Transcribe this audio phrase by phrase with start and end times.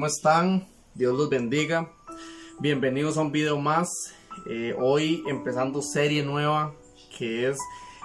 [0.00, 0.64] ¿Cómo están?
[0.94, 1.90] Dios los bendiga.
[2.60, 3.90] Bienvenidos a un video más.
[4.48, 6.72] Eh, hoy empezando serie nueva
[7.18, 7.58] que es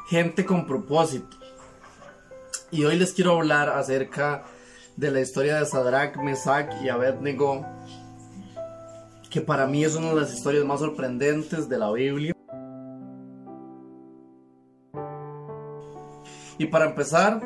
[0.08, 1.38] Gente con propósito.
[2.72, 4.44] Y hoy les quiero hablar acerca
[4.98, 7.64] de la historia de Sadrach, Mesach y Abednego,
[9.30, 12.36] que para mí es una de las historias más sorprendentes de la Biblia.
[16.58, 17.40] Y para empezar,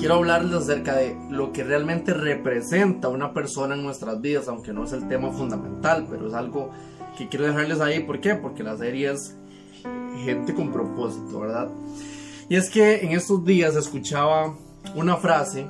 [0.00, 4.84] quiero hablarles acerca de lo que realmente representa una persona en nuestras vidas, aunque no
[4.84, 6.70] es el tema fundamental, pero es algo
[7.18, 8.00] que quiero dejarles ahí.
[8.00, 8.34] ¿Por qué?
[8.34, 9.36] Porque la serie es
[10.24, 11.68] gente con propósito, ¿verdad?
[12.48, 14.56] Y es que en estos días escuchaba
[14.96, 15.66] una frase,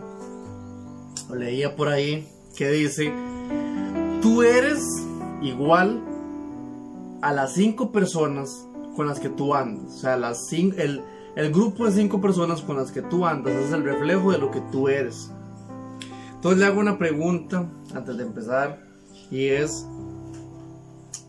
[1.29, 3.13] o leía por ahí, que dice,
[4.23, 4.81] tú eres
[5.43, 6.05] igual
[7.21, 8.49] a las cinco personas
[8.95, 9.93] con las que tú andas.
[9.93, 11.03] O sea, las cinco, el,
[11.37, 14.51] el grupo de cinco personas con las que tú andas es el reflejo de lo
[14.51, 15.31] que tú eres.
[16.35, 18.81] Entonces le hago una pregunta antes de empezar
[19.31, 19.87] y es,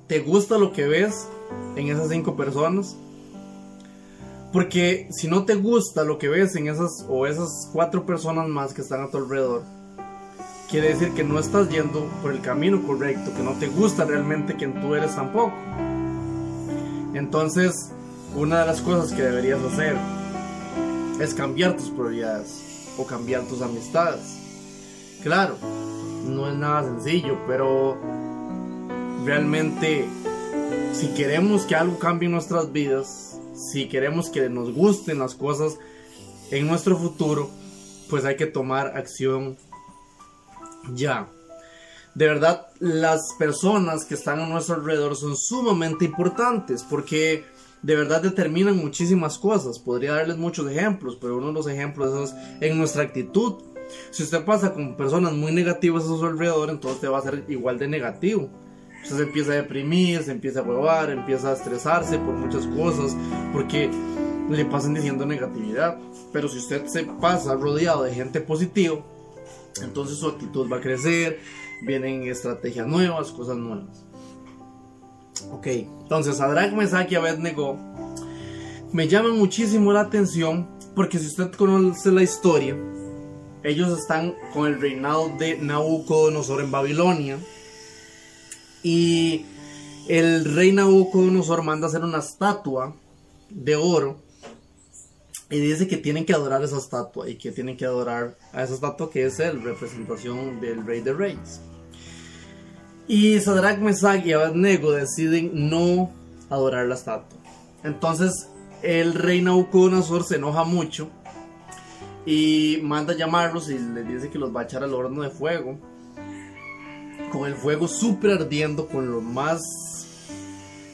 [0.08, 1.28] ¿te gusta lo que ves
[1.76, 2.96] en esas cinco personas?
[4.52, 8.74] Porque si no te gusta lo que ves en esas o esas cuatro personas más
[8.74, 9.64] que están a tu alrededor,
[10.70, 14.56] quiere decir que no estás yendo por el camino correcto, que no te gusta realmente
[14.56, 15.54] quien tú eres tampoco.
[17.14, 17.92] Entonces,
[18.36, 19.98] una de las cosas que deberías hacer
[21.20, 24.38] es cambiar tus prioridades o cambiar tus amistades.
[25.24, 25.58] Claro,
[26.28, 27.98] no es nada sencillo, pero
[29.26, 30.06] realmente
[30.94, 35.78] si queremos que algo cambie en nuestras vidas, si queremos que nos gusten las cosas
[36.52, 37.50] en nuestro futuro,
[38.10, 39.58] pues hay que tomar acción
[40.94, 41.30] ya.
[42.16, 47.46] De verdad, las personas que están a nuestro alrededor son sumamente importantes porque
[47.84, 49.80] de verdad determinan muchísimas cosas.
[49.80, 53.64] Podría darles muchos ejemplos, pero uno de los ejemplos es en nuestra actitud.
[54.12, 57.44] Si usted pasa con personas muy negativas a su alrededor, entonces te va a ser
[57.50, 58.50] igual de negativo.
[59.04, 63.18] Usted se empieza a deprimir, se empieza a huevar, empieza a estresarse por muchas cosas,
[63.52, 63.90] porque
[64.50, 65.98] le pasan diciendo negatividad.
[66.32, 69.04] Pero si usted se pasa rodeado de gente positiva,
[69.82, 71.40] entonces su actitud va a crecer,
[71.82, 74.06] vienen estrategias nuevas, cosas nuevas.
[75.52, 77.78] Ok, entonces Sadrach, Mesach y Abednego
[78.92, 82.76] me llaman muchísimo la atención porque si usted conoce la historia,
[83.64, 87.40] ellos están con el reinado de Nabucodonosor en Babilonia
[88.84, 89.46] y
[90.08, 92.96] el rey Nabucodonosor manda hacer una estatua
[93.50, 94.18] de oro
[95.50, 98.74] y dice que tienen que adorar esa estatua y que tienen que adorar a esa
[98.74, 101.62] estatua que es el representación del rey de reyes.
[103.08, 106.12] Y Sadrach, Mesach y Abednego deciden no
[106.50, 107.40] adorar la estatua.
[107.84, 108.48] Entonces
[108.84, 111.10] el rey Nabucodonosor se enoja mucho
[112.26, 115.30] y manda a llamarlos y les dice que los va a echar al horno de
[115.30, 115.78] fuego.
[117.32, 119.62] Con el fuego súper ardiendo, con lo más.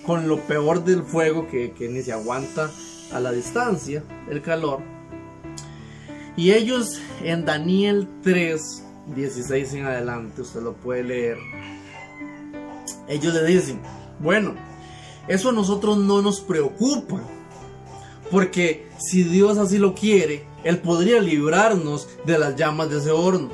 [0.05, 2.71] con lo peor del fuego que, que ni se aguanta
[3.11, 4.79] a la distancia, el calor.
[6.37, 8.83] Y ellos en Daniel 3,
[9.15, 11.37] 16 en adelante, usted lo puede leer
[13.07, 13.81] ellos le dicen,
[14.19, 14.55] bueno,
[15.27, 17.21] eso a nosotros no nos preocupa,
[18.31, 23.49] porque si Dios así lo quiere, Él podría librarnos de las llamas de ese horno.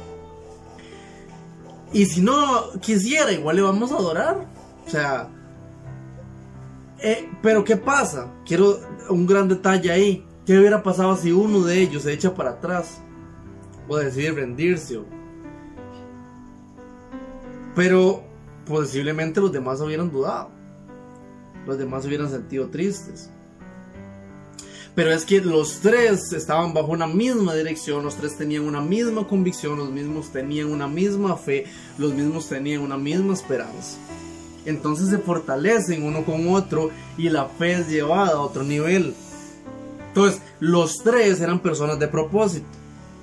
[1.91, 4.47] Y si no quisiera, igual le vamos a adorar.
[4.85, 5.29] O sea,
[6.99, 8.31] eh, pero ¿qué pasa?
[8.45, 10.25] Quiero un gran detalle ahí.
[10.45, 13.01] ¿Qué hubiera pasado si uno de ellos se echa para atrás?
[13.87, 14.99] O decide rendirse.
[17.75, 18.23] Pero
[18.65, 20.49] posiblemente los demás hubieran dudado.
[21.65, 23.29] Los demás hubieran sentido tristes.
[24.95, 29.27] Pero es que los tres estaban bajo una misma dirección, los tres tenían una misma
[29.27, 31.65] convicción, los mismos tenían una misma fe,
[31.97, 33.97] los mismos tenían una misma esperanza.
[34.65, 39.15] Entonces se fortalecen uno con otro y la fe es llevada a otro nivel.
[40.09, 42.67] Entonces, los tres eran personas de propósito.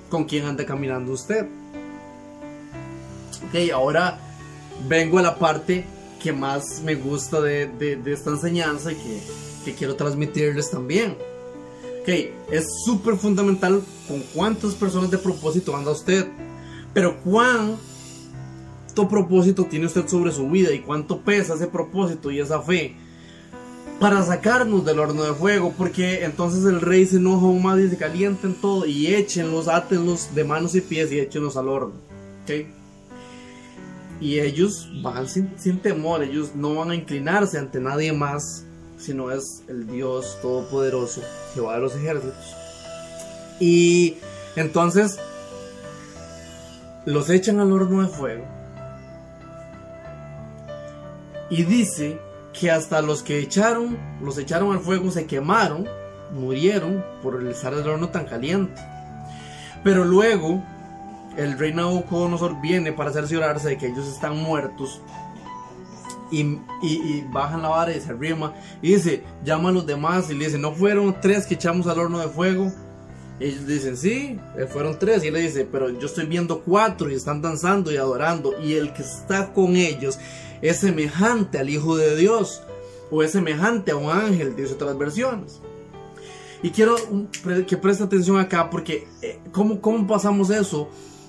[0.09, 1.47] ¿Con quién anda caminando usted?
[3.47, 4.19] Ok, ahora
[4.87, 5.85] vengo a la parte
[6.21, 8.95] que más me gusta de, esta enseñanza y
[9.65, 11.17] que, quiero transmitirles también.
[12.01, 12.09] Ok,
[12.51, 16.27] es súper fundamental con cuántas personas de propósito anda usted,
[16.93, 17.77] pero cuánto
[19.09, 22.95] propósito tiene usted sobre su vida y cuánto pesa ese propósito y esa fe
[23.99, 27.87] para sacarnos del horno de fuego, porque entonces el rey se enoja aún más y
[27.87, 31.93] se calienten todo y échenlos, átenlos de manos y pies y échenlos al horno.
[32.43, 32.80] ¿okay?
[34.21, 38.63] Y ellos van sin, temor, ellos no van a inclinarse ante nadie más,
[38.97, 41.21] sino es el Dios Todopoderoso,
[41.55, 42.55] Jehová de los ejércitos.
[43.59, 44.17] Y
[44.55, 45.17] entonces,
[47.05, 48.45] los echan al horno de fuego.
[51.49, 52.19] Y dice
[52.53, 55.87] que hasta los que echaron, los echaron al fuego, se quemaron,
[56.31, 58.79] murieron por el estar el horno tan caliente.
[59.83, 60.63] Pero luego
[61.37, 65.01] el rey Nabucodonosor viene para hacerse orarse de que ellos están muertos.
[66.33, 70.45] Y, bajan la vara y se rima y dice, llama a los demás y le
[70.45, 72.71] dice, ¿no fueron tres que echamos al horno de fuego?
[73.37, 75.23] Ellos dicen, sí, eh, fueron tres.
[75.23, 78.53] Y él le dice, pero yo estoy viendo cuatro y están danzando y adorando.
[78.61, 80.19] Y el que está con ellos
[80.61, 82.61] es semejante al Hijo de Dios.
[83.09, 85.59] O es semejante a un ángel, dice otras versiones.
[86.63, 86.95] Y quiero
[87.67, 90.87] que preste atención acá porque eh, ¿cómo, ¿cómo pasamos eso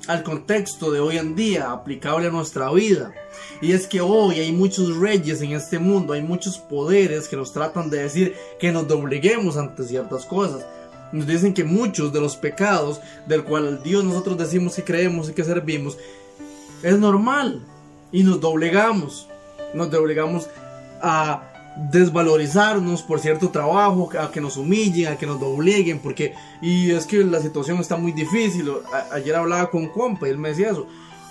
[0.08, 3.12] al contexto de hoy en día, aplicable a nuestra vida?
[3.60, 7.52] Y es que hoy hay muchos reyes en este mundo, hay muchos poderes que nos
[7.52, 10.64] tratan de decir que nos dobleguemos ante ciertas cosas
[11.12, 15.28] nos dicen que muchos de los pecados del cual al Dios nosotros decimos que creemos
[15.28, 15.98] y que servimos
[16.82, 17.62] es normal
[18.10, 19.28] y nos doblegamos,
[19.74, 20.48] nos doblegamos
[21.00, 26.90] a desvalorizarnos por cierto trabajo, a que nos humillen, a que nos dobleguen, porque y
[26.90, 28.70] es que la situación está muy difícil.
[29.10, 30.86] ayer hablaba con compa y él me decía eso.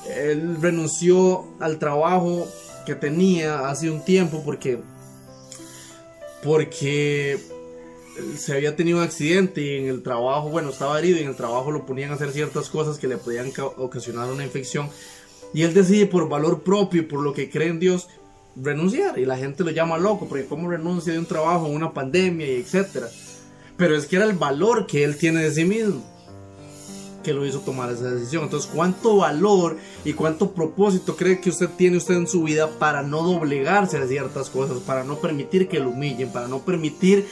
[0.09, 2.47] Él renunció al trabajo
[2.85, 4.81] que tenía hace un tiempo porque
[6.43, 7.39] porque
[8.35, 11.35] se había tenido un accidente y en el trabajo, bueno, estaba herido y en el
[11.35, 14.89] trabajo lo ponían a hacer ciertas cosas que le podían ocasionar una infección.
[15.53, 18.07] Y él decide por valor propio por lo que cree en Dios
[18.55, 19.17] renunciar.
[19.19, 22.47] Y la gente lo llama loco porque cómo renuncia de un trabajo en una pandemia
[22.47, 23.07] y etcétera.
[23.77, 26.03] Pero es que era el valor que él tiene de sí mismo
[27.21, 28.43] que lo hizo tomar esa decisión.
[28.43, 33.03] Entonces, ¿cuánto valor y cuánto propósito cree que usted tiene usted en su vida para
[33.03, 37.27] no doblegarse a ciertas cosas, para no permitir que lo humillen, para no permitir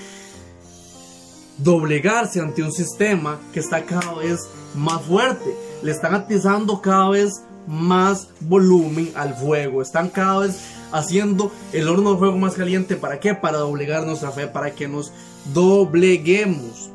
[1.57, 4.39] doblegarse ante un sistema que está cada vez
[4.75, 5.55] más fuerte.
[5.83, 9.81] Le están atizando cada vez más volumen al fuego.
[9.81, 10.59] Están cada vez
[10.91, 12.95] haciendo el horno de fuego más caliente.
[12.95, 13.35] ¿Para qué?
[13.35, 15.11] Para doblegar nuestra fe, para que nos
[15.53, 16.89] dobleguemos.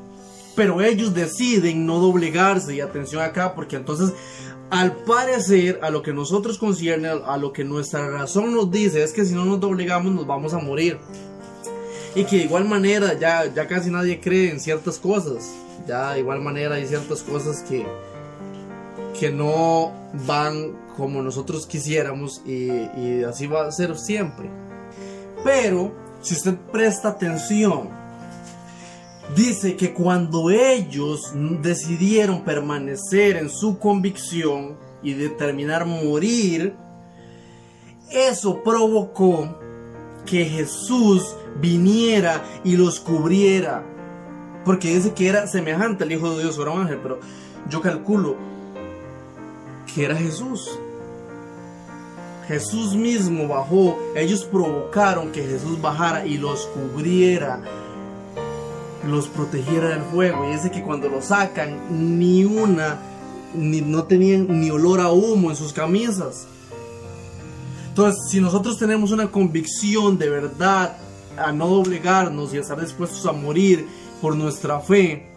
[0.57, 2.75] Pero ellos deciden no doblegarse.
[2.75, 4.13] Y atención acá, porque entonces,
[4.71, 9.13] al parecer, a lo que nosotros concierne, a lo que nuestra razón nos dice, es
[9.13, 10.99] que si no nos doblegamos, nos vamos a morir
[12.15, 15.51] y que de igual manera ya, ya casi nadie cree en ciertas cosas.
[15.87, 17.85] Ya de igual manera hay ciertas cosas que,
[19.19, 19.93] que no
[20.27, 24.51] van como nosotros quisiéramos y, así va a ser siempre.
[25.43, 27.89] Pero si usted presta atención,
[29.37, 31.33] dice que cuando ellos
[31.63, 36.75] decidieron permanecer en su convicción y determinar morir,
[38.11, 39.59] eso provocó
[40.25, 43.85] que Jesús viniera y los cubriera.
[44.65, 47.21] Porque dice que era semejante al Hijo de Dios, era un ángel, pero
[47.69, 48.54] yo calculo
[49.95, 50.79] que era Jesús.
[52.49, 57.63] Jesús mismo bajó, ellos provocaron que Jesús bajara y los cubriera,
[59.07, 60.47] los protegiera del fuego.
[60.47, 62.99] Y dice que cuando lo sacan, ni una,
[63.55, 66.47] ni, no tenían ni olor a humo en sus camisas.
[67.89, 70.97] Entonces, si nosotros tenemos una convicción de verdad
[71.39, 73.87] a no doblegarnos y a estar dispuestos a morir
[74.21, 75.31] por nuestra fe,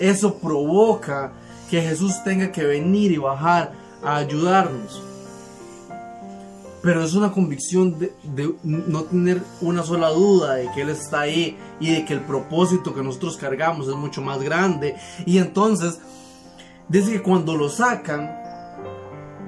[0.00, 1.32] eso provoca
[1.74, 5.02] que Jesús tenga que venir y bajar a ayudarnos.
[6.80, 11.58] Pero es una convicción de, no tener una sola duda de que Él está ahí
[11.80, 14.94] y de que el propósito que nosotros cargamos es mucho más grande.
[15.26, 15.98] Y entonces,
[16.88, 18.30] dice que cuando lo sacan,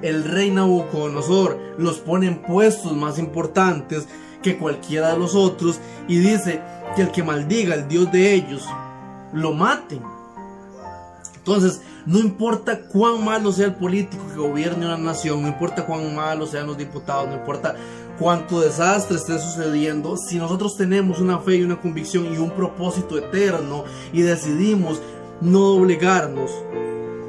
[0.03, 4.09] el rey Nabucodonosor los pone en puestos más importantes
[4.43, 6.61] que cualquiera de los otros y dice
[6.97, 8.67] que el que maldiga al Dios de ellos
[9.33, 10.16] lo maten.
[11.47, 16.13] Entonces, no importa cuán malo sea el político que gobierne una nación, no importa cuán
[16.13, 17.77] malo sean los diputados, no importa
[18.19, 23.17] cuánto desastre esté sucediendo, si nosotros tenemos una fe y una convicción y un propósito
[23.17, 25.01] eterno y decidimos
[25.41, 26.51] no doblegarnos,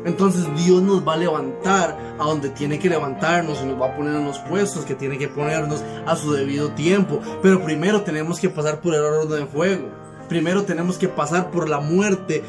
[0.04, 3.96] entonces Dios nos va a levantar a donde tiene que levantarnos y nos va a
[3.96, 7.20] poner en los puestos que tiene que ponernos a su debido tiempo.
[7.44, 9.90] Pero primero tenemos que pasar por el horno de fuego.
[10.28, 12.44] Primero tenemos que pasar por la muerte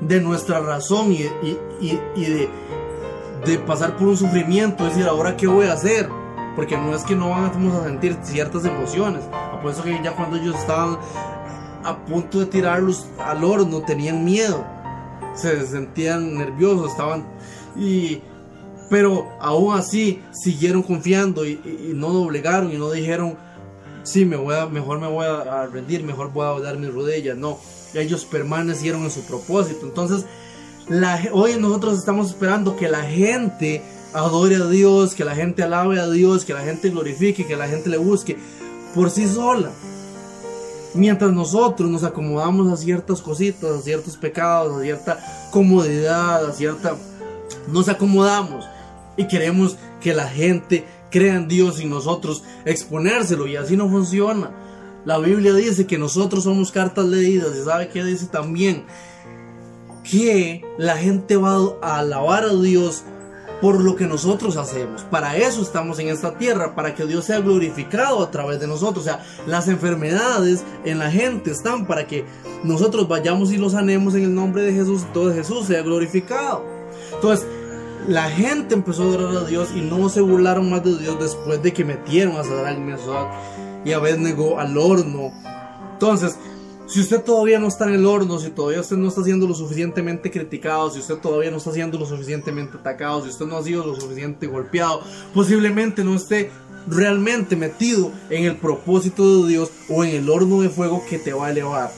[0.00, 2.48] de nuestra razón y, de,
[3.44, 4.86] de, pasar por un sufrimiento.
[4.86, 6.08] Es decir, ahora qué voy a hacer.
[6.54, 9.24] Porque no es que no vamos a sentir ciertas emociones.
[9.60, 10.98] Por eso que ya cuando ellos estaban
[11.84, 14.64] a punto de tirarlos al horno tenían miedo
[15.36, 17.24] se sentían nerviosos, estaban
[17.76, 18.22] y
[18.88, 21.60] pero aún así siguieron confiando y,
[21.94, 23.36] no doblegaron y no dijeron
[24.02, 27.36] sí me voy a, mejor me voy a, rendir, mejor voy a dar mis rodillas,
[27.36, 27.58] no,
[27.94, 29.86] ellos permanecieron en su propósito.
[29.86, 30.24] Entonces,
[31.32, 36.08] hoy nosotros estamos esperando que la gente adore a Dios, que la gente alabe a
[36.08, 38.36] Dios, que la gente glorifique, que la gente le busque
[38.94, 39.70] por sí sola.
[40.94, 46.96] Mientras nosotros nos acomodamos a ciertas cositas, a ciertos pecados, a cierta comodidad, a cierta...
[47.68, 48.64] Nos acomodamos
[49.16, 54.50] y queremos que la gente crea en Dios y nosotros exponérselo y así no funciona.
[55.06, 58.84] La Biblia dice que nosotros somos cartas leídas y sabe que dice también
[60.02, 63.04] que la gente va a alabar a Dios
[63.60, 65.02] por lo que nosotros hacemos.
[65.02, 69.04] Para eso estamos en esta tierra, para que Dios sea glorificado a través de nosotros.
[69.04, 72.24] O sea, las enfermedades en la gente están para que
[72.64, 76.64] nosotros vayamos y los sanemos en el nombre de Jesús, todo Jesús sea glorificado.
[77.14, 77.46] Entonces,
[78.08, 81.62] la gente empezó a adorar a Dios y no se burlaron más de Dios después
[81.62, 85.32] de que metieron a Sadrach, Mesach y Abednego al horno.
[85.92, 86.36] Entonces,
[86.88, 89.54] si usted todavía no está en el horno, si todavía usted no está siendo lo
[89.54, 93.62] suficientemente criticado, si usted todavía no está siendo lo suficientemente atacado, si usted no ha
[93.62, 95.02] sido lo suficiente golpeado,
[95.32, 96.50] posiblemente no esté
[96.88, 101.32] realmente metido en el propósito de Dios o en el horno de fuego que te
[101.32, 101.92] va a elevar.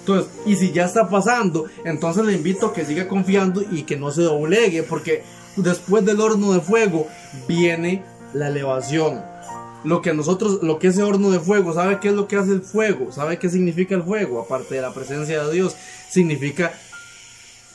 [0.00, 3.96] Entonces, y si ya está pasando, entonces le invito a que siga confiando y que
[3.96, 5.24] no se doblegue, porque
[5.56, 7.08] después del horno de fuego
[7.48, 9.37] viene la elevación
[9.88, 12.52] lo que nosotros, lo que ese horno de fuego, ¿sabe qué es lo que hace
[12.52, 13.10] el fuego?
[13.10, 14.38] ¿Sabe qué significa el fuego?
[14.38, 15.74] Aparte de la presencia de Dios,
[16.10, 16.72] significa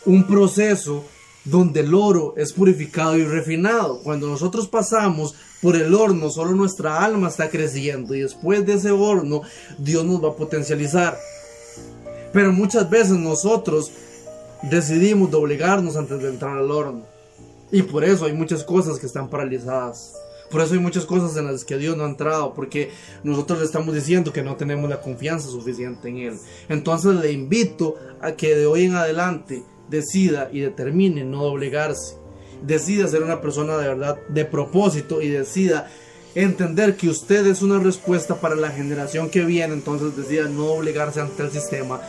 [0.06, 1.04] un proceso
[1.44, 4.00] donde el oro es purificado y refinado.
[4.04, 8.92] Cuando nosotros pasamos por el horno, solo nuestra alma está creciendo y después de ese
[8.92, 9.42] horno,
[9.80, 11.18] Dios nos va a potencializar.
[12.32, 13.92] Pero muchas veces nosotros
[14.62, 17.06] decidimos doblegarnos antes de entrar al horno.
[17.72, 20.14] Y por eso hay muchas cosas que están paralizadas.
[20.54, 22.92] Por eso hay muchas cosas en las que Dios no ha entrado, porque
[23.24, 26.40] nosotros le estamos diciendo que no tenemos la confianza suficiente en Él.
[26.70, 32.18] Entonces le invito a que de hoy en adelante decida y determine no doblegarse.
[32.62, 35.90] Decida ser una persona de verdad de propósito y decida
[36.36, 39.74] entender que usted es una respuesta para la generación que viene.
[39.74, 42.00] Entonces decida no doblegarse ante el sistema.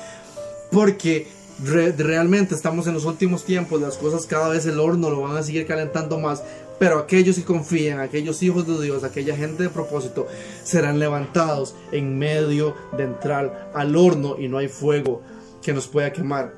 [0.71, 1.29] Porque
[1.63, 5.43] realmente estamos en los últimos tiempos, las cosas cada vez el horno lo van a
[5.43, 6.43] seguir calentando más,
[6.79, 10.27] pero aquellos que confían, aquellos hijos de Dios, aquella gente de propósito,
[10.65, 15.23] serán levantados en medio de entrar al horno y no hay fuego
[15.63, 16.53] que nos pueda quemar.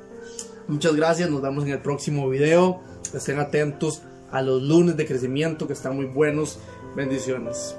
[0.69, 2.81] Muchas gracias, nos vemos en el próximo video.
[3.15, 6.59] Estén atentos a los lunes de crecimiento que están muy buenos.
[6.97, 7.77] Bendiciones.